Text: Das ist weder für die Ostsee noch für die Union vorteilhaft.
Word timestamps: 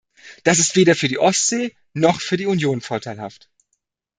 Das 0.43 0.57
ist 0.57 0.75
weder 0.75 0.95
für 0.95 1.07
die 1.09 1.19
Ostsee 1.19 1.75
noch 1.93 2.21
für 2.21 2.35
die 2.35 2.47
Union 2.47 2.81
vorteilhaft. 2.81 3.51